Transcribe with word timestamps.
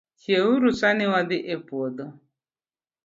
Chiew 0.21 0.45
uru 0.53 0.69
sani 0.79 1.05
wadhii 1.13 1.47
e 1.53 1.55
puodho 1.67 2.05